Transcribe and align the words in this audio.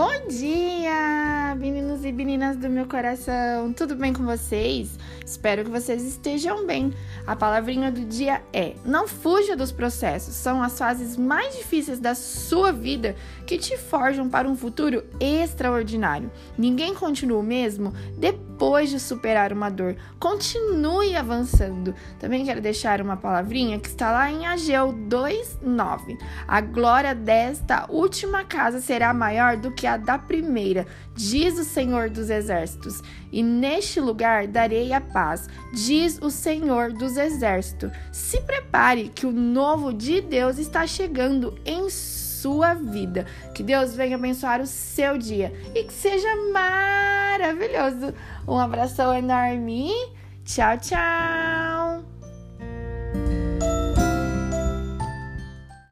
Bom 0.00 0.28
dia! 0.32 1.19
E 2.10 2.12
meninas 2.12 2.56
do 2.56 2.68
meu 2.68 2.86
coração! 2.86 3.72
Tudo 3.72 3.94
bem 3.94 4.12
com 4.12 4.24
vocês? 4.24 4.98
Espero 5.24 5.64
que 5.64 5.70
vocês 5.70 6.02
estejam 6.02 6.66
bem. 6.66 6.92
A 7.24 7.36
palavrinha 7.36 7.92
do 7.92 8.04
dia 8.04 8.42
é: 8.52 8.74
não 8.84 9.06
fuja 9.06 9.54
dos 9.54 9.70
processos. 9.70 10.34
São 10.34 10.60
as 10.60 10.76
fases 10.76 11.16
mais 11.16 11.56
difíceis 11.56 12.00
da 12.00 12.16
sua 12.16 12.72
vida 12.72 13.14
que 13.46 13.56
te 13.56 13.76
forjam 13.76 14.28
para 14.28 14.48
um 14.48 14.56
futuro 14.56 15.04
extraordinário. 15.20 16.32
Ninguém 16.58 16.94
continua 16.94 17.38
o 17.38 17.44
mesmo 17.44 17.92
depois 18.18 18.90
de 18.90 18.98
superar 18.98 19.52
uma 19.52 19.70
dor. 19.70 19.94
Continue 20.18 21.14
avançando. 21.14 21.94
Também 22.18 22.44
quero 22.44 22.60
deixar 22.60 23.00
uma 23.00 23.16
palavrinha 23.16 23.78
que 23.78 23.88
está 23.88 24.10
lá 24.10 24.30
em 24.30 24.46
Ageu 24.46 24.92
2:9. 24.92 26.18
A 26.48 26.60
glória 26.60 27.14
desta 27.14 27.86
última 27.88 28.42
casa 28.42 28.80
será 28.80 29.14
maior 29.14 29.56
do 29.56 29.70
que 29.70 29.86
a 29.86 29.96
da 29.96 30.18
primeira, 30.18 30.86
diz 31.14 31.56
o 31.56 31.64
Senhor 32.00 32.10
dos 32.10 32.30
Exércitos. 32.30 33.02
E 33.30 33.42
neste 33.42 34.00
lugar 34.00 34.46
darei 34.46 34.92
a 34.92 35.00
paz, 35.00 35.48
diz 35.72 36.18
o 36.22 36.30
Senhor 36.30 36.92
dos 36.92 37.16
Exércitos. 37.16 37.90
Se 38.10 38.40
prepare, 38.40 39.10
que 39.14 39.26
o 39.26 39.32
novo 39.32 39.92
de 39.92 40.20
Deus 40.20 40.58
está 40.58 40.86
chegando 40.86 41.58
em 41.64 41.90
sua 41.90 42.74
vida. 42.74 43.26
Que 43.54 43.62
Deus 43.62 43.94
venha 43.94 44.16
abençoar 44.16 44.60
o 44.60 44.66
seu 44.66 45.18
dia 45.18 45.52
e 45.74 45.84
que 45.84 45.92
seja 45.92 46.28
maravilhoso. 46.52 48.14
Um 48.48 48.58
abração 48.58 49.14
enorme. 49.14 49.90
Tchau, 50.44 50.78
tchau. 50.78 51.49